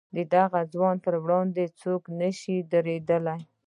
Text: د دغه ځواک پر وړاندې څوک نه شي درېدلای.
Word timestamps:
د 0.15 0.17
دغه 0.35 0.59
ځواک 0.73 0.97
پر 1.05 1.15
وړاندې 1.23 1.63
څوک 1.81 2.01
نه 2.19 2.29
شي 2.39 2.55
درېدلای. 2.73 3.41